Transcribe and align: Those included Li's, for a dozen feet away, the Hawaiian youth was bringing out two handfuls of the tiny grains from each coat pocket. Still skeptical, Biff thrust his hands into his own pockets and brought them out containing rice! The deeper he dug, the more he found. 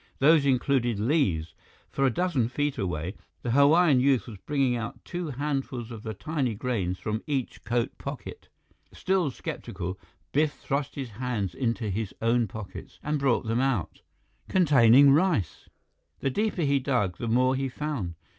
Those 0.17 0.47
included 0.47 0.99
Li's, 0.99 1.53
for 1.91 2.07
a 2.07 2.11
dozen 2.11 2.49
feet 2.49 2.79
away, 2.79 3.13
the 3.43 3.51
Hawaiian 3.51 3.99
youth 3.99 4.25
was 4.25 4.39
bringing 4.47 4.75
out 4.75 5.05
two 5.05 5.27
handfuls 5.29 5.91
of 5.91 6.01
the 6.01 6.15
tiny 6.15 6.55
grains 6.55 6.97
from 6.97 7.21
each 7.27 7.63
coat 7.63 7.95
pocket. 7.99 8.49
Still 8.91 9.29
skeptical, 9.29 9.99
Biff 10.31 10.53
thrust 10.53 10.95
his 10.95 11.11
hands 11.11 11.53
into 11.53 11.91
his 11.91 12.15
own 12.19 12.47
pockets 12.47 12.97
and 13.03 13.19
brought 13.19 13.45
them 13.45 13.59
out 13.61 14.01
containing 14.49 15.11
rice! 15.11 15.69
The 16.19 16.31
deeper 16.31 16.63
he 16.63 16.79
dug, 16.79 17.19
the 17.19 17.27
more 17.27 17.53
he 17.55 17.69
found. 17.69 18.15